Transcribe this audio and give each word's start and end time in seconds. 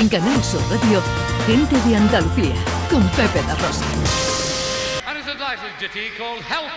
En 0.00 0.08
Canal 0.08 0.44
Sur 0.44 0.60
Radio, 0.70 1.02
Gente 1.44 1.76
de 1.80 1.96
Andalucía, 1.96 2.54
con 2.88 3.02
Pepe 3.16 3.42
La 3.48 3.56
Rosa. 3.56 3.84
And 5.08 5.18
it's 5.18 5.26
a 5.26 5.34
license 5.34 5.74
ditty 5.80 6.10
called 6.16 6.40
Help. 6.44 6.70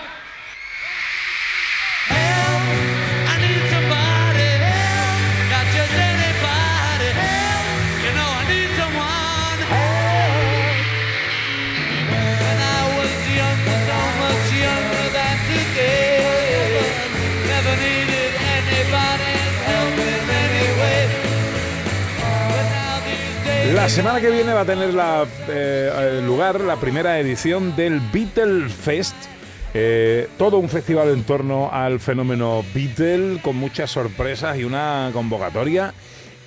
I 2.10 3.38
need 3.38 3.62
somebody 3.70 4.58
help, 4.58 5.22
not 5.54 5.66
just 5.70 5.94
anybody 5.94 7.10
help. 7.14 7.66
You 8.02 8.10
know 8.18 8.26
I 8.26 8.44
need 8.50 8.70
someone 8.74 9.60
help. 9.70 10.82
When 12.10 12.58
I 12.58 12.82
was 12.98 13.12
young, 13.38 13.58
so 13.86 13.98
much 14.18 14.50
younger 14.50 15.06
than 15.14 15.36
today, 15.46 16.90
never 17.46 17.74
needed 17.78 18.34
anybody's 18.58 19.41
La 23.70 23.88
semana 23.88 24.20
que 24.20 24.28
viene 24.28 24.52
va 24.52 24.62
a 24.62 24.64
tener 24.64 24.90
eh, 25.48 26.20
lugar 26.26 26.60
la 26.60 26.76
primera 26.76 27.18
edición 27.20 27.74
del 27.76 28.00
Beatle 28.12 28.68
Fest. 28.68 29.14
eh, 29.72 30.28
todo 30.36 30.58
un 30.58 30.68
festival 30.68 31.08
en 31.10 31.22
torno 31.22 31.70
al 31.72 32.00
fenómeno 32.00 32.64
Beatle, 32.74 33.40
con 33.40 33.56
muchas 33.56 33.90
sorpresas 33.90 34.58
y 34.58 34.64
una 34.64 35.10
convocatoria 35.12 35.94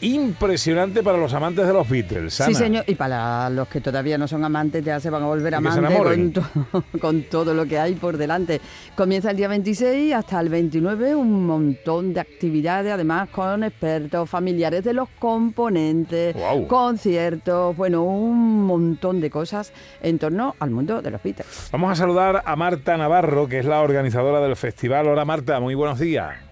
impresionante 0.02 1.02
para 1.04 1.18
los 1.18 1.34
amantes 1.34 1.66
de 1.68 1.74
los 1.74 1.88
Beatles. 1.90 2.34
Sí, 2.34 2.44
Ana. 2.44 2.54
señor. 2.54 2.84
Y 2.88 2.96
para 2.96 3.50
los 3.50 3.68
que 3.68 3.82
todavía 3.82 4.18
no 4.18 4.28
son 4.28 4.44
amantes, 4.44 4.84
ya 4.84 5.00
se 5.00 5.10
van 5.10 5.24
a 5.24 5.28
volver 5.28 5.56
amantes 5.56 5.98
con, 5.98 6.32
to- 6.34 6.84
con 7.00 7.24
todo 7.24 7.54
lo 7.54 7.66
que 7.66 7.80
hay 7.80 7.96
por 7.96 8.18
delante. 8.18 8.62
Comienza 8.96 9.32
el 9.32 9.38
día 9.38 9.48
26 9.48 10.14
hasta 10.14 10.40
el 10.40 10.50
29, 10.50 11.16
un 11.16 11.46
montón 11.46 12.14
de 12.14 12.20
actividades, 12.20 12.92
además 12.92 13.30
con 13.30 13.64
expertos, 13.64 14.30
familiares 14.30 14.84
de 14.84 14.94
los 14.94 15.10
componentes, 15.20 16.36
conciertos, 16.68 17.76
bueno, 17.76 18.04
un 18.04 18.64
montón 18.66 19.22
de 19.22 19.30
cosas 19.30 19.72
en 20.02 20.20
torno 20.20 20.56
al 20.60 20.70
mundo 20.72 21.02
de 21.02 21.12
los 21.12 21.22
Beatles. 21.24 21.70
Vamos 21.72 21.92
a 21.92 21.96
saludar 21.96 22.44
a 22.46 22.56
Marta 22.56 22.98
Navarro, 22.98 23.48
que 23.48 23.60
es 23.60 23.66
la 23.66 23.82
organizadora 23.82 24.40
del 24.42 24.56
festival. 24.56 25.08
Hola 25.08 25.26
Marta, 25.26 25.60
muy 25.60 25.76
buenos 25.76 26.00
días. 26.00 26.45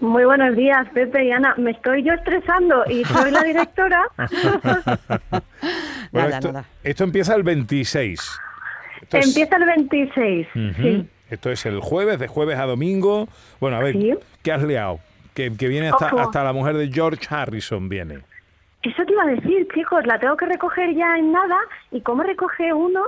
Muy 0.00 0.24
buenos 0.24 0.54
días, 0.56 0.86
Pepe 0.94 1.24
y 1.24 1.32
Ana. 1.32 1.54
Me 1.56 1.72
estoy 1.72 2.02
yo 2.04 2.12
estresando 2.12 2.84
y 2.88 3.04
soy 3.04 3.30
la 3.30 3.42
directora. 3.42 4.02
Nada, 6.12 6.28
esto, 6.38 6.52
nada. 6.52 6.64
esto 6.84 7.04
empieza 7.04 7.34
el 7.34 7.42
26. 7.42 8.20
Esto 9.02 9.16
es- 9.18 9.26
Empieza 9.28 9.56
el 9.56 9.64
26. 9.64 10.46
Ujú. 10.54 10.82
Sí. 10.82 11.08
Esto 11.30 11.50
es 11.50 11.66
el 11.66 11.80
jueves, 11.80 12.18
de 12.18 12.26
jueves 12.28 12.58
a 12.58 12.64
domingo. 12.64 13.28
Bueno, 13.60 13.76
a 13.76 13.80
ver, 13.80 13.92
Sí. 13.94 14.14
¿qué 14.42 14.52
has 14.52 14.62
liado? 14.62 15.00
Que, 15.34 15.54
que 15.56 15.68
viene 15.68 15.88
hasta, 15.88 16.06
Ojo. 16.06 16.20
hasta 16.20 16.42
la 16.42 16.52
mujer 16.52 16.76
de 16.76 16.88
George 16.90 17.26
Harrison, 17.28 17.88
viene. 17.88 18.20
Eso 18.82 19.04
te 19.04 19.12
iba 19.12 19.24
a 19.24 19.26
decir, 19.26 19.68
chicos. 19.74 20.06
La 20.06 20.18
tengo 20.18 20.36
que 20.36 20.46
recoger 20.46 20.94
ya 20.94 21.18
en 21.18 21.32
nada. 21.32 21.58
¿Y 21.90 22.00
cómo 22.00 22.22
recoge 22.22 22.72
uno 22.72 23.00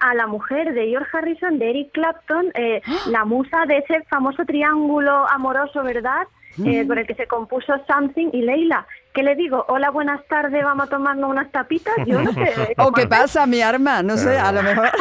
a 0.00 0.14
la 0.14 0.26
mujer 0.26 0.74
de 0.74 0.88
George 0.88 1.10
Harrison, 1.12 1.58
de 1.58 1.70
Eric 1.70 1.92
Clapton, 1.92 2.50
eh, 2.54 2.82
la 3.06 3.24
musa 3.24 3.64
de 3.66 3.78
ese 3.78 4.02
famoso 4.04 4.44
triángulo 4.44 5.28
amoroso, 5.28 5.82
¿verdad? 5.82 6.26
Eh, 6.64 6.84
por 6.84 6.98
el 6.98 7.06
que 7.06 7.14
se 7.14 7.26
compuso 7.26 7.72
Something 7.86 8.30
y 8.32 8.42
Leila. 8.42 8.86
¿Qué 9.12 9.24
le 9.24 9.34
digo? 9.34 9.64
Hola, 9.68 9.90
buenas 9.90 10.24
tardes, 10.28 10.62
vamos 10.62 10.86
a 10.86 10.90
tomarnos 10.90 11.28
unas 11.30 11.50
tapitas. 11.50 11.94
Yo 12.06 12.22
no 12.22 12.32
sé. 12.32 12.74
¿O 12.78 12.92
qué 12.92 13.06
pasa, 13.08 13.44
mi 13.46 13.60
arma? 13.60 14.02
No 14.04 14.16
sé, 14.16 14.38
a 14.38 14.52
lo 14.52 14.62
mejor. 14.62 14.88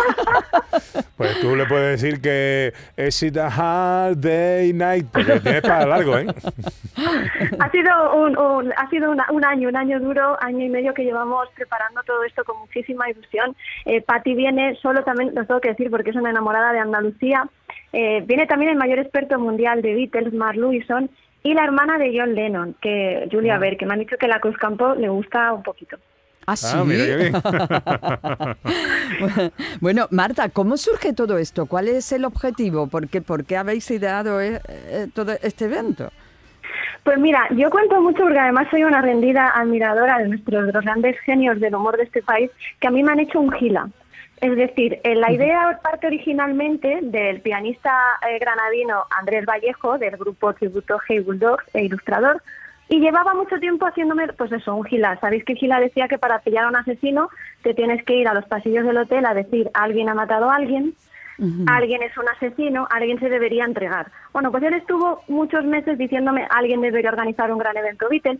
Pues 1.17 1.37
tú 1.41 1.53
le 1.53 1.65
puedes 1.65 1.99
decir 2.01 2.21
que 2.21 2.71
es 2.95 3.21
it 3.23 3.35
a 3.35 3.47
hard 3.47 4.15
day 4.19 4.71
night, 4.71 5.05
porque 5.11 5.37
tienes 5.41 5.61
para 5.61 5.85
largo, 5.85 6.17
¿eh? 6.17 6.27
Ha 7.59 7.69
sido 7.71 8.15
un, 8.15 8.37
un- 8.37 8.71
ha 8.77 8.89
sido 8.89 9.11
una- 9.11 9.27
un 9.29 9.43
año, 9.43 9.67
un 9.67 9.75
año 9.75 9.99
duro, 9.99 10.37
año 10.41 10.63
y 10.63 10.69
medio 10.69 10.93
que 10.93 11.03
llevamos 11.03 11.49
preparando 11.55 12.01
todo 12.03 12.23
esto 12.23 12.45
con 12.45 12.59
muchísima 12.59 13.09
ilusión. 13.09 13.53
Eh, 13.83 14.01
Patti 14.01 14.33
viene 14.33 14.75
solo 14.81 15.03
también, 15.03 15.35
lo 15.35 15.45
tengo 15.45 15.59
que 15.59 15.69
decir 15.69 15.89
porque 15.89 16.11
es 16.11 16.15
una 16.15 16.29
enamorada 16.29 16.71
de 16.71 16.79
Andalucía. 16.79 17.49
Eh, 17.91 18.23
viene 18.25 18.47
también 18.47 18.71
el 18.71 18.77
mayor 18.77 18.99
experto 18.99 19.37
mundial 19.39 19.81
de 19.81 19.93
Beatles, 19.95 20.33
Mark 20.33 20.55
Lewison, 20.57 21.09
y 21.43 21.53
la 21.53 21.63
hermana 21.63 21.97
de 21.97 22.13
John 22.17 22.35
Lennon, 22.35 22.75
que 22.81 23.27
Julia 23.31 23.57
Ver, 23.57 23.77
que 23.77 23.85
me 23.85 23.93
han 23.93 23.99
dicho 23.99 24.17
que 24.17 24.27
la 24.27 24.39
Cruz 24.39 24.57
Campo 24.57 24.95
le 24.95 25.09
gusta 25.09 25.53
un 25.53 25.63
poquito. 25.63 25.97
¿Ah, 26.45 26.55
sí? 26.55 26.75
Ah, 26.77 26.83
mira 26.83 27.15
bien. 27.15 27.33
bueno, 29.81 30.07
Marta, 30.09 30.49
¿cómo 30.49 30.77
surge 30.77 31.13
todo 31.13 31.37
esto? 31.37 31.67
¿Cuál 31.67 31.87
es 31.89 32.11
el 32.11 32.25
objetivo? 32.25 32.87
¿Por 32.87 33.07
qué, 33.07 33.21
por 33.21 33.45
qué 33.45 33.55
habéis 33.55 33.89
ideado 33.91 34.41
eh, 34.41 34.59
eh, 34.67 35.07
todo 35.13 35.33
este 35.43 35.65
evento? 35.65 36.09
Pues 37.03 37.17
mira, 37.19 37.47
yo 37.51 37.69
cuento 37.69 38.01
mucho 38.01 38.23
porque 38.23 38.39
además 38.39 38.67
soy 38.71 38.83
una 38.83 39.01
rendida 39.01 39.49
admiradora 39.49 40.17
de 40.17 40.27
nuestros 40.27 40.71
grandes 40.71 41.19
genios 41.21 41.59
del 41.59 41.75
humor 41.75 41.97
de 41.97 42.03
este 42.03 42.21
país 42.21 42.51
que 42.79 42.87
a 42.87 42.91
mí 42.91 43.03
me 43.03 43.11
han 43.11 43.19
hecho 43.19 43.39
un 43.39 43.51
gila. 43.51 43.89
Es 44.41 44.55
decir, 44.55 44.99
eh, 45.03 45.15
la 45.15 45.31
idea 45.31 45.79
parte 45.83 46.07
originalmente 46.07 46.99
del 47.01 47.41
pianista 47.41 47.91
eh, 48.27 48.39
granadino 48.39 49.03
Andrés 49.17 49.45
Vallejo, 49.45 49.97
del 49.97 50.15
grupo 50.15 50.53
tributo 50.53 50.97
Hey 51.07 51.19
Bulldogs 51.19 51.65
e 51.73 51.83
ilustrador, 51.83 52.41
y 52.87 52.99
llevaba 52.99 53.33
mucho 53.33 53.59
tiempo 53.59 53.85
haciéndome, 53.85 54.27
pues 54.33 54.51
eso, 54.51 54.75
un 54.75 54.85
gila. 54.85 55.19
Sabéis 55.19 55.43
que 55.43 55.55
Gila 55.55 55.79
decía 55.79 56.07
que 56.07 56.17
para 56.17 56.39
pillar 56.39 56.65
a 56.65 56.69
un 56.69 56.75
asesino 56.75 57.29
te 57.61 57.73
tienes 57.73 58.03
que 58.03 58.15
ir 58.15 58.27
a 58.27 58.33
los 58.33 58.45
pasillos 58.45 58.85
del 58.85 58.97
hotel 58.97 59.25
a 59.25 59.33
decir 59.33 59.69
alguien 59.73 60.09
ha 60.09 60.15
matado 60.15 60.49
a 60.49 60.55
alguien, 60.55 60.95
alguien 61.67 62.01
es 62.01 62.17
un 62.17 62.27
asesino, 62.27 62.87
alguien 62.89 63.19
se 63.19 63.29
debería 63.29 63.63
entregar. 63.63 64.11
Bueno, 64.33 64.51
pues 64.51 64.63
él 64.63 64.73
estuvo 64.73 65.21
muchos 65.27 65.63
meses 65.65 65.97
diciéndome 65.97 66.47
alguien 66.49 66.81
debería 66.81 67.11
organizar 67.11 67.51
un 67.51 67.59
gran 67.59 67.77
evento 67.77 68.07
Beatle, 68.09 68.39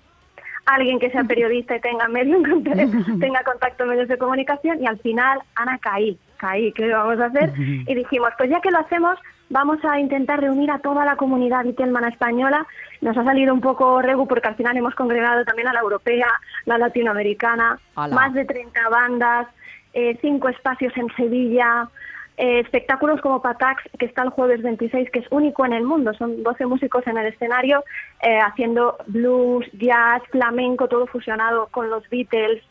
alguien 0.76 1.00
que 1.00 1.10
sea 1.12 1.24
periodista 1.24 1.76
y 1.76 1.82
tenga 1.82 2.08
medios 2.08 2.42
tenga 3.20 3.44
contacto 3.44 3.84
en 3.84 3.90
medios 3.90 4.08
de 4.08 4.18
comunicación 4.18 4.82
y 4.82 4.88
al 4.88 5.00
final 5.00 5.40
Ana 5.56 5.78
caí, 5.80 6.18
caí, 6.38 6.72
¿qué 6.74 6.90
vamos 6.90 7.20
a 7.20 7.26
hacer? 7.26 7.54
Y 7.58 7.94
dijimos, 7.96 8.30
pues 8.38 8.50
ya 8.50 8.62
que 8.62 8.72
lo 8.72 8.80
hacemos, 8.80 9.18
vamos 9.50 9.84
a 9.84 10.00
intentar 10.00 10.40
reunir 10.40 10.72
a 10.72 10.80
toda 10.80 11.06
la 11.06 11.16
comunidad 11.16 11.64
Beatlemana 11.64 12.10
española. 12.10 12.66
Nos 13.02 13.18
ha 13.18 13.24
salido 13.24 13.54
un 13.54 13.62
poco 13.62 14.02
regu 14.02 14.28
porque 14.28 14.48
al 14.48 14.56
final 14.56 14.78
hemos 14.78 14.96
congregado 14.96 15.44
también 15.46 15.68
a 15.68 15.74
la 15.74 15.80
europea, 15.80 16.28
la 16.66 16.78
latinoamericana, 16.78 17.80
más 17.96 18.34
de 18.34 18.46
30 18.46 18.90
bandas, 18.90 19.48
eh, 19.94 20.18
cinco 20.22 20.50
espacios 20.50 20.96
en 20.98 21.08
Sevilla, 21.16 21.90
eh, 22.40 22.62
espectáculos 22.62 23.20
como 23.20 23.42
Patax, 23.42 23.84
que 24.00 24.06
está 24.06 24.24
el 24.24 24.30
jueves 24.30 24.62
26, 24.62 25.12
que 25.12 25.20
es 25.20 25.26
único 25.30 25.66
en 25.66 25.74
el 25.74 25.84
mundo. 25.84 26.14
Son 26.14 26.42
12 26.42 26.66
músicos 26.68 27.06
en 27.06 27.18
el 27.18 27.26
escenario 27.26 27.84
eh, 28.22 28.40
haciendo 28.40 28.96
blues, 29.08 29.66
jazz, 29.74 30.24
flamenco, 30.32 30.88
todo 30.88 31.06
fusionado 31.06 31.68
con 31.68 31.90
los 31.90 32.10
Beatles. 32.10 32.64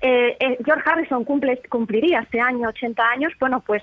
Eh, 0.00 0.36
eh, 0.38 0.58
George 0.64 0.88
Harrison 0.88 1.24
cumple, 1.24 1.60
cumpliría 1.68 2.20
este 2.20 2.40
año 2.40 2.68
80 2.68 3.02
años. 3.10 3.32
Bueno, 3.40 3.64
pues 3.66 3.82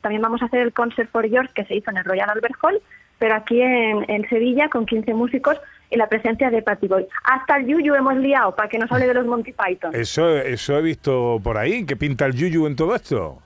también 0.00 0.22
vamos 0.22 0.40
a 0.40 0.46
hacer 0.46 0.60
el 0.60 0.72
Concert 0.72 1.10
for 1.10 1.28
George 1.28 1.52
que 1.54 1.66
se 1.66 1.74
hizo 1.76 1.90
en 1.90 1.98
el 1.98 2.04
Royal 2.04 2.30
Albert 2.30 2.56
Hall, 2.62 2.80
pero 3.18 3.34
aquí 3.34 3.60
en, 3.60 4.10
en 4.10 4.26
Sevilla 4.30 4.70
con 4.70 4.86
15 4.86 5.12
músicos 5.12 5.60
y 5.90 5.96
la 5.96 6.08
presencia 6.08 6.50
de 6.50 6.62
Patty 6.62 6.88
Boy. 6.88 7.06
Hasta 7.24 7.58
el 7.58 7.66
Yuyu 7.66 7.94
hemos 7.94 8.16
liado 8.16 8.56
para 8.56 8.70
que 8.70 8.78
nos 8.78 8.90
hable 8.90 9.08
de 9.08 9.14
los 9.14 9.26
Monty 9.26 9.52
Python. 9.52 9.94
Eso, 9.94 10.38
eso 10.38 10.78
he 10.78 10.80
visto 10.80 11.38
por 11.44 11.58
ahí. 11.58 11.84
¿Qué 11.84 11.96
pinta 11.96 12.24
el 12.24 12.32
Yuyu 12.32 12.66
en 12.66 12.76
todo 12.76 12.94
esto? 12.94 13.43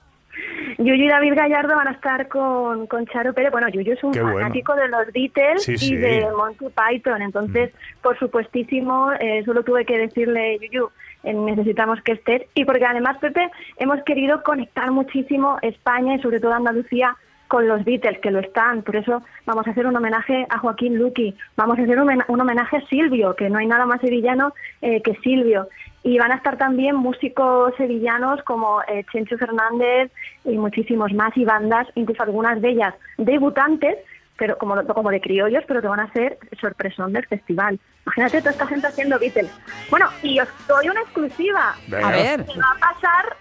Yuyu 0.77 1.05
y 1.05 1.07
David 1.07 1.33
Gallardo 1.35 1.75
van 1.75 1.87
a 1.87 1.91
estar 1.91 2.27
con, 2.27 2.87
con 2.87 3.05
Charo 3.07 3.33
Pérez. 3.33 3.51
Bueno, 3.51 3.69
Yuyu 3.69 3.93
es 3.93 4.03
un 4.03 4.11
Qué 4.11 4.21
bueno. 4.21 4.37
fanático 4.39 4.75
de 4.75 4.87
los 4.87 5.11
Beatles 5.13 5.63
Sí, 5.63 5.73
y 5.73 5.77
sí. 5.77 5.95
Mm. 5.95 6.01
de 6.01 6.27
Monty 6.35 6.65
Python. 6.69 7.21
Entonces, 7.21 7.71
por 8.01 8.17
supuestísimo, 8.19 9.11
eh, 9.19 9.43
solo 9.45 9.63
tuve 9.63 9.85
que 9.85 9.97
decirle, 9.97 10.59
Yuyu, 10.59 10.89
eh, 11.23 11.33
necesitamos 11.33 12.01
que 12.01 12.13
estés. 12.13 12.43
Y 12.53 12.65
porque 12.65 12.85
además, 12.85 13.17
Pepe, 13.19 13.49
hemos 13.77 14.01
querido 14.03 14.43
conectar 14.43 14.91
muchísimo 14.91 15.57
España 15.61 16.15
y 16.15 16.21
sobre 16.21 16.39
todo 16.39 16.53
Andalucía 16.53 17.15
con 17.49 17.67
los 17.67 17.83
Beatles, 17.83 18.19
que 18.21 18.31
lo 18.31 18.39
están. 18.39 18.83
Por 18.83 18.95
eso 18.95 19.21
vamos 19.45 19.67
a 19.67 19.71
hacer 19.71 19.85
un 19.85 19.95
homenaje 19.97 20.45
a 20.49 20.59
Joaquín 20.59 20.97
Luqui. 20.97 21.35
Vamos 21.57 21.77
a 21.77 21.81
hacer 21.81 21.99
un, 21.99 22.07
homen- 22.07 22.23
un 22.29 22.39
homenaje 22.39 22.77
a 22.77 22.87
Silvio, 22.87 23.35
que 23.35 23.49
no 23.49 23.57
hay 23.59 23.65
nada 23.67 23.85
más 23.85 23.99
sevillano 23.99 24.53
eh, 24.81 25.01
que 25.01 25.15
Silvio. 25.15 25.67
Y 26.03 26.17
van 26.17 26.31
a 26.31 26.35
estar 26.35 26.57
también 26.57 26.95
músicos 26.95 27.73
sevillanos 27.75 28.41
como 28.43 28.81
eh, 28.83 29.03
Chencho 29.11 29.37
Fernández 29.37 30.11
y 30.45 30.57
muchísimos 30.57 31.11
más, 31.13 31.35
y 31.35 31.43
bandas, 31.43 31.87
incluso 31.95 32.23
algunas 32.23 32.61
de 32.61 32.69
ellas 32.69 32.93
debutantes, 33.17 33.97
pero 34.37 34.57
como, 34.57 34.81
como 34.85 35.09
de 35.09 35.19
criollos, 35.19 35.63
pero 35.67 35.81
que 35.81 35.87
van 35.89 35.99
a 35.99 36.13
ser 36.13 36.37
sorpresón 36.61 37.11
del 37.11 37.25
festival. 37.25 37.77
Imagínate 38.05 38.39
toda 38.39 38.51
esta 38.51 38.67
gente 38.67 38.87
haciendo 38.87 39.19
Beatles. 39.19 39.51
Bueno, 39.89 40.05
y 40.23 40.39
os 40.39 40.47
doy 40.67 40.87
una 40.87 41.01
exclusiva. 41.01 41.75
A 42.03 42.11
ver, 42.11 42.45
Se 42.45 42.57
va 42.59 42.71
a 42.77 42.79
pasar 42.93 43.35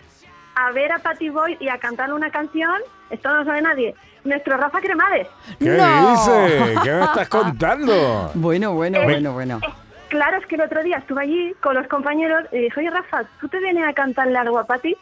a 0.57 0.73
ver 0.73 0.91
a 0.91 0.99
Patty 0.99 1.29
Boy 1.29 1.57
y 1.61 1.69
a 1.69 1.79
cantar 1.79 2.13
una 2.13 2.31
canción, 2.31 2.81
esto 3.11 3.29
no 3.31 3.37
lo 3.39 3.45
sabe 3.45 3.63
nadie, 3.63 3.95
nuestro 4.25 4.57
Rafa 4.57 4.81
Cremades. 4.81 5.27
¿Qué 5.59 5.65
¡No! 5.71 6.11
dices? 6.11 6.79
¿Qué 6.85 6.91
me 6.93 7.05
estás 7.05 7.29
contando? 7.29 8.31
bueno, 8.35 8.73
bueno, 8.75 8.99
Eh, 9.01 9.05
bueno, 9.05 9.33
bueno. 9.33 9.61
Eh, 9.63 9.69
Claro, 10.09 10.39
es 10.39 10.47
que 10.47 10.55
el 10.55 10.63
otro 10.63 10.83
día 10.83 10.97
estuve 10.97 11.21
allí 11.23 11.55
con 11.61 11.75
los 11.75 11.87
compañeros 11.87 12.45
y 12.51 12.59
dije, 12.61 12.81
oye 12.81 12.89
Rafa, 12.89 13.25
¿tú 13.43 13.49
te 13.49 13.59
vienes 13.59 13.87
a 13.87 13.93
cantarle 13.93 14.39
algo 14.39 14.59
a 14.59 14.65
Patty? 14.65 14.97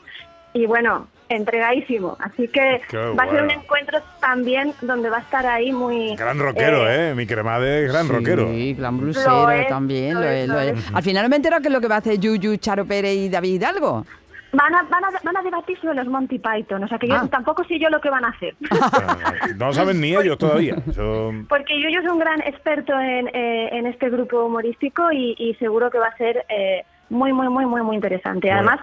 Y 0.53 0.67
bueno, 0.67 1.07
entregadísimo. 1.29 2.17
Así 2.19 2.49
que 2.49 2.81
Qué 2.89 2.97
va 2.97 3.23
a 3.23 3.31
ser 3.31 3.45
un 3.45 3.51
encuentro 3.53 4.01
también 4.21 4.73
donde 4.81 5.09
va 5.09 5.19
a 5.19 5.21
estar 5.21 5.47
ahí 5.47 5.71
muy... 5.71 6.17
Gran 6.17 6.41
rockero, 6.41 6.91
¿eh? 6.91 7.15
Mi 7.15 7.25
cremade 7.25 7.85
es 7.85 7.93
gran 7.93 8.09
rockero. 8.09 8.49
Sí, 8.51 8.75
gran 8.75 8.97
Lo 8.97 9.03
blusero 9.03 9.51
es, 9.53 9.69
también. 9.69 10.15
lo 10.15 10.21
Lo 10.23 10.27
es, 10.29 10.49
lo. 10.49 10.59
Al 10.97 11.03
final 11.05 11.29
me 11.29 11.37
he 11.37 11.39
enterado 11.39 11.63
que 11.63 11.69
es 11.69 11.75
lo 11.75 11.81
que 11.81 11.89
va 11.89 11.95
a 11.95 11.99
hacer 11.99 12.19
Yuyu, 12.19 12.57
Charo 12.57 12.85
Pérez 12.85 13.15
y 13.15 13.29
David 13.29 13.55
Hidalgo. 13.55 14.05
Van 14.53 14.75
a, 14.75 14.83
van, 14.85 15.05
a, 15.05 15.09
van 15.23 15.37
a 15.37 15.43
debatir 15.43 15.79
sobre 15.81 15.95
los 15.97 16.07
Monty 16.07 16.39
Python, 16.39 16.83
o 16.85 16.89
sea 16.89 16.99
que 16.99 17.09
yo 17.09 17.17
Ah. 17.17 17.29
tampoco 17.31 17.65
sé 17.65 17.79
yo 17.79 17.89
lo 17.91 18.01
que 18.01 18.09
van 18.11 18.25
a 18.25 18.29
hacer. 18.29 18.55
No 19.57 19.73
saben 19.73 20.01
ni 20.01 20.15
ellos 20.15 20.39
todavía. 20.39 20.77
Eso- 20.89 21.33
Porque 21.49 21.81
yo, 21.83 21.89
yo 21.91 22.01
soy 22.03 22.11
un 22.11 22.19
gran 22.19 22.41
experto 22.43 22.93
en, 22.99 23.29
eh, 23.29 23.69
en 23.73 23.87
este 23.87 24.09
grupo 24.09 24.45
humorístico 24.45 25.11
y, 25.13 25.35
y 25.39 25.55
seguro 25.57 25.91
que 25.91 25.99
va 25.99 26.07
a 26.07 26.17
ser 26.17 26.45
eh, 26.49 26.85
muy, 27.11 27.33
muy, 27.33 27.49
muy, 27.49 27.67
muy, 27.67 27.83
muy 27.83 27.97
interesante. 27.97 28.49
Bueno. 28.49 28.59
Además, 28.71 28.81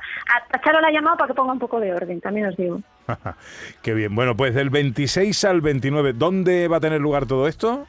a, 0.51 0.55
a 0.57 0.61
Charo 0.61 0.79
la 0.81 0.87
ha 0.87 0.91
llamado 0.91 1.17
para 1.17 1.27
que 1.29 1.33
ponga 1.33 1.53
un 1.53 1.59
poco 1.59 1.79
de 1.79 1.93
orden, 1.93 2.21
también 2.21 2.47
os 2.47 2.57
digo. 2.57 2.79
Qué 3.81 3.93
bien. 3.93 4.13
Bueno, 4.15 4.35
pues 4.35 4.53
del 4.55 4.69
26 4.69 5.43
al 5.45 5.61
29, 5.61 6.13
¿dónde 6.13 6.67
va 6.67 6.77
a 6.77 6.81
tener 6.81 7.01
lugar 7.01 7.25
todo 7.25 7.47
esto? 7.47 7.87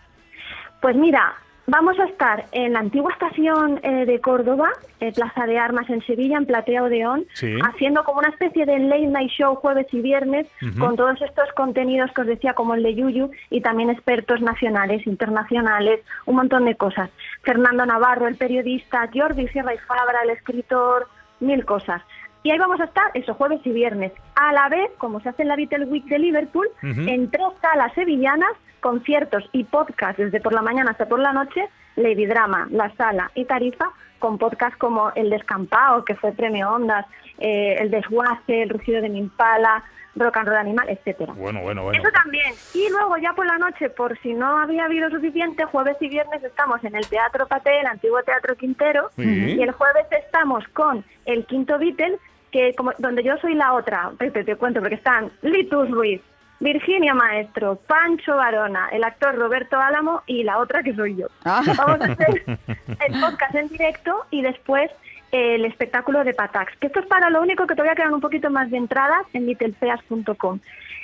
Pues 0.81 0.97
mira, 0.97 1.35
vamos 1.67 1.99
a 1.99 2.05
estar 2.05 2.45
en 2.53 2.75
la 2.75 2.81
antigua 2.81 3.13
estación 3.13 3.81
eh, 3.83 4.05
de 4.07 4.21
Córdoba, 4.21 4.71
eh, 5.01 5.13
Plaza 5.13 5.47
de 5.47 5.59
Armas 5.59 5.89
en 5.89 6.05
Sevilla, 6.05 6.37
en 6.37 6.47
Platea 6.47 6.83
Odeón, 6.83 7.25
Sí. 7.35 7.57
haciendo 7.65 8.05
como 8.05 8.19
una 8.19 8.29
especie 8.29 8.67
de 8.67 8.79
late 8.79 9.07
night 9.07 9.31
show 9.31 9.55
jueves 9.57 9.87
y 9.93 10.01
viernes 10.01 10.47
con 10.79 10.97
todos 10.97 11.21
estos 11.23 11.51
contenidos 11.57 12.11
que 12.13 12.21
os 12.23 12.27
decía, 12.27 12.55
como 12.55 12.75
el 12.75 12.83
de 12.83 12.95
Yuyu, 12.95 13.31
y 13.51 13.61
también 13.61 13.91
expertos 13.91 14.41
nacionales, 14.41 15.07
internacionales, 15.07 16.01
un 16.27 16.37
montón 16.37 16.65
de 16.67 16.75
cosas. 16.77 17.11
Fernando 17.43 17.87
Navarro, 17.87 18.27
el 18.29 18.37
periodista, 18.37 19.09
Jordi 19.13 19.49
Sierra 19.49 19.75
y 19.75 19.79
Fabra, 19.79 20.21
el 20.25 20.31
escritor, 20.31 21.09
mil 21.41 21.65
cosas. 21.65 22.03
Y 22.45 22.51
ahí 22.51 22.59
vamos 22.59 22.79
a 22.79 22.85
estar, 22.85 23.11
eso, 23.15 23.33
jueves 23.35 23.61
y 23.65 23.71
viernes. 23.71 24.13
A 24.37 24.53
la 24.53 24.69
vez, 24.69 24.91
como 24.99 25.19
se 25.21 25.31
hace 25.31 25.43
en 25.43 25.49
la 25.49 25.57
Beatle 25.57 25.87
Week 25.87 26.05
de 26.05 26.19
Liverpool, 26.19 26.69
en 26.83 27.31
tres 27.31 27.47
salas 27.63 27.93
sevillanas, 27.95 28.53
conciertos 28.81 29.49
y 29.53 29.65
podcasts 29.65 30.19
desde 30.23 30.43
por 30.43 30.53
la 30.53 30.61
mañana 30.61 30.91
hasta 30.91 31.09
por 31.09 31.21
la 31.21 31.33
noche, 31.33 31.67
Lady 31.97 32.27
Drama, 32.27 32.69
La 32.71 32.95
Sala 32.97 33.31
y 33.35 33.47
Tarifa, 33.47 33.91
con 34.19 34.37
podcasts 34.37 34.77
como 34.77 35.11
El 35.15 35.31
Descampado, 35.31 36.05
que 36.05 36.17
fue 36.17 36.33
premio 36.33 36.71
Ondas, 36.71 37.07
eh, 37.39 37.77
El 37.81 37.91
Desguace, 37.91 38.63
El 38.63 38.69
Rugido 38.69 39.01
de 39.01 39.09
mi 39.09 39.21
Impala, 39.21 39.83
Rock 40.17 40.37
and 40.37 40.49
Roll 40.49 40.59
Animal, 40.59 40.89
etcétera. 40.89 41.33
Bueno, 41.35 41.63
bueno, 41.63 41.83
bueno. 41.83 41.99
Eso 41.99 42.11
también. 42.13 42.53
Y 42.75 42.89
luego 42.91 43.17
ya 43.17 43.33
por 43.33 43.47
la 43.47 43.59
noche, 43.59 43.91
por 43.91 44.19
si 44.21 44.35
no 44.35 44.59
había 44.59 44.85
habido 44.85 45.11
suficiente, 45.11 45.65
jueves 45.65 45.97
y 46.01 46.09
viernes 46.09 46.45
estamos 46.45 46.85
en 46.85 46.95
el 46.95 47.07
Teatro 47.07 47.47
Paté, 47.47 47.81
el 47.81 47.87
antiguo 47.87 48.23
Teatro 48.23 48.55
Quintero, 48.57 49.11
y 49.17 49.61
el 49.61 49.73
jueves 49.73 50.07
estamos 50.11 50.67
con 50.69 51.05
el 51.25 51.47
Quinto 51.47 51.79
Beatle, 51.79 52.19
que 52.55 52.73
como 52.75 52.93
donde 52.99 53.25
yo 53.25 53.37
soy 53.39 53.55
la 53.55 53.73
otra, 53.73 54.13
Pepe, 54.17 54.45
te 54.45 54.55
cuento, 54.55 54.79
porque 54.79 54.95
están 54.95 55.33
Litus 55.43 55.91
Ruiz, 55.91 56.21
Virginia 56.61 57.13
Maestro, 57.13 57.75
Pancho 57.75 58.37
Varona, 58.37 58.91
el 58.93 59.03
actor 59.03 59.35
Roberto 59.35 59.77
Álamo 59.77 60.23
y 60.29 60.45
la 60.45 60.59
otra 60.59 60.85
que 60.85 60.95
soy 60.95 61.17
yo. 61.17 61.27
Ah. 61.45 61.63
Vamos 61.77 62.01
a 62.01 62.13
hacer 62.13 62.45
el 63.09 63.21
podcast 63.21 63.57
en 63.57 63.69
directo 63.71 64.25
y 64.31 64.43
después 64.43 64.89
el 65.33 65.65
espectáculo 65.65 66.23
de 66.23 66.33
Patax. 66.33 66.77
Que 66.79 66.87
esto 66.87 67.01
es 67.01 67.07
para 67.07 67.29
lo 67.29 67.43
único 67.43 67.67
que 67.67 67.75
todavía 67.75 67.97
quedan 67.97 68.15
un 68.15 68.21
poquito 68.21 68.49
más 68.51 68.71
de 68.71 68.77
entradas 68.77 69.27
en 69.33 69.47
littlepeas.com. 69.47 70.61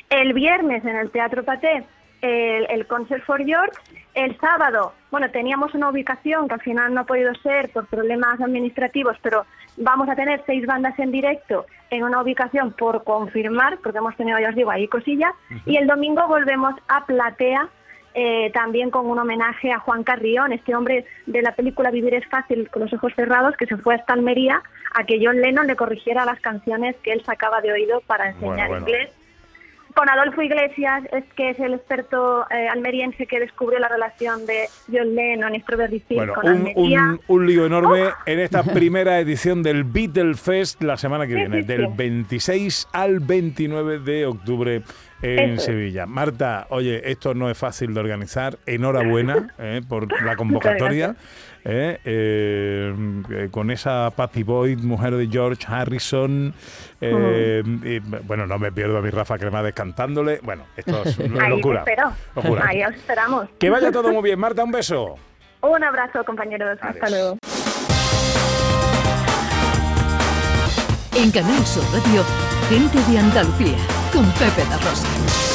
El 0.09 0.33
viernes 0.35 0.85
en 0.85 0.95
el 0.95 1.11
Teatro 1.11 1.43
Paté 1.43 1.83
el, 2.21 2.67
el 2.71 2.87
Concert 2.87 3.25
for 3.25 3.45
York. 3.45 3.73
El 4.15 4.37
sábado, 4.39 4.93
bueno, 5.11 5.31
teníamos 5.31 5.75
una 5.75 5.89
ubicación 5.89 6.49
que 6.49 6.55
al 6.55 6.61
final 6.61 6.93
no 6.93 7.03
ha 7.03 7.05
podido 7.05 7.33
ser 7.37 7.71
por 7.71 7.87
problemas 7.87 8.41
administrativos, 8.41 9.17
pero 9.23 9.47
vamos 9.77 10.09
a 10.09 10.17
tener 10.17 10.43
seis 10.47 10.67
bandas 10.67 10.99
en 10.99 11.13
directo 11.13 11.67
en 11.91 12.03
una 12.03 12.23
ubicación 12.23 12.73
por 12.73 13.05
confirmar, 13.05 13.79
porque 13.83 13.99
hemos 13.99 14.17
tenido, 14.17 14.39
ya 14.39 14.51
os 14.51 14.55
digo, 14.55 14.71
ahí 14.71 14.89
cosillas. 14.89 15.33
Y 15.67 15.77
el 15.77 15.87
domingo 15.87 16.27
volvemos 16.27 16.75
a 16.89 17.05
Platea, 17.05 17.69
eh, 18.15 18.51
también 18.53 18.91
con 18.91 19.07
un 19.07 19.19
homenaje 19.19 19.71
a 19.73 19.79
Juan 19.79 20.03
Carrión, 20.03 20.53
este 20.53 20.75
hombre 20.75 21.05
de 21.27 21.43
la 21.43 21.53
película 21.53 21.93
Vivir 21.93 22.15
es 22.15 22.27
fácil 22.27 22.69
con 22.71 22.83
los 22.83 22.93
ojos 22.93 23.13
cerrados, 23.15 23.57
que 23.57 23.67
se 23.67 23.77
fue 23.77 23.95
hasta 23.95 24.13
Almería 24.13 24.63
a 24.95 25.05
que 25.05 25.21
John 25.25 25.41
Lennon 25.41 25.69
le 25.69 25.77
corrigiera 25.77 26.25
las 26.25 26.41
canciones 26.41 26.97
que 27.03 27.13
él 27.13 27.23
sacaba 27.25 27.61
de 27.61 27.73
oído 27.73 28.01
para 28.07 28.31
enseñar 28.31 28.69
bueno. 28.69 28.87
inglés. 28.89 29.11
Con 29.95 30.09
Adolfo 30.09 30.41
Iglesias, 30.43 31.03
es 31.13 31.25
que 31.37 31.51
es 31.51 31.59
el 31.61 31.75
experto 31.75 32.47
eh, 32.51 32.69
almeriense 32.69 33.27
que 33.27 33.41
descubrió 33.41 33.79
la 33.79 33.89
relación 33.89 34.47
de 34.47 34.69
John 34.93 35.15
Lennon 35.15 35.55
y 35.55 35.61
Strawberry 35.61 36.01
Fields 36.01 36.27
Bueno, 36.29 36.35
con 36.35 36.45
un, 36.47 36.57
Almería. 36.69 37.01
un- 37.03 37.21
un 37.29 37.47
lío 37.47 37.67
enorme 37.67 38.05
en 38.27 38.39
esta 38.41 38.63
primera 38.63 39.19
edición 39.19 39.63
del 39.63 39.85
Beatle 39.85 40.35
Fest 40.35 40.83
la 40.83 40.97
semana 40.97 41.27
que 41.27 41.33
Sí, 41.35 41.39
viene, 41.41 41.63
sí, 41.63 41.67
del 41.67 41.87
sí. 41.87 41.93
26 41.97 42.89
al 42.93 43.21
29 43.21 43.99
de 43.99 44.27
octubre 44.27 44.83
en 45.23 45.39
Eso 45.39 45.55
es. 45.55 45.63
Sevilla. 45.65 46.07
Marta, 46.07 46.67
oye, 46.71 47.11
esto 47.11 47.35
no 47.35 47.51
es 47.51 47.59
fácil 47.59 47.93
de 47.95 48.01
organizar. 48.01 48.59
Enhorabuena 48.67 49.55
eh, 49.59 49.83
por 49.87 50.09
la 50.23 50.37
convocatoria. 50.37 51.15
eh, 51.65 51.99
eh, 52.05 52.95
eh, 53.31 53.49
con 53.51 53.71
esa 53.71 54.11
Patty 54.17 54.43
Boyd, 54.43 54.79
mujer 54.81 55.15
de 55.17 55.29
George 55.29 55.65
Harrison. 55.69 56.55
eh, 57.01 57.63
y, 57.85 57.99
bueno, 57.99 58.47
no 58.47 58.59
me 58.59 58.73
pierdo 58.73 58.97
a 58.99 59.03
mi 59.03 59.11
Rafa 59.11 59.39
Cremades 59.39 59.75
cantándole. 59.75 60.41
Bueno, 60.43 60.65
esto 60.77 61.03
es 61.05 61.19
una 61.19 61.45
Ahí 61.45 61.51
locura. 61.51 61.85
Ahí 62.67 62.83
os 62.83 62.95
esperamos. 62.95 63.49
Que 63.59 63.69
vaya 63.71 63.93
todo 63.93 64.11
muy 64.13 64.23
bien. 64.23 64.39
Marta, 64.39 64.65
un 64.65 64.73
beso. 64.73 65.17
Un 65.63 65.85
abrazo, 65.85 66.25
compañeros. 66.25 66.79
Hasta 66.81 67.07
Adiós. 67.07 67.11
luego. 67.11 67.39
En 71.17 71.31
Canal 71.33 71.67
Sur 71.67 71.83
Radio, 71.93 72.23
gente 72.71 72.99
de 73.13 73.19
Andalucía, 73.19 73.77
con 74.13 74.31
Pepe 74.33 74.67
da 74.69 74.77
Rosa. 74.79 75.50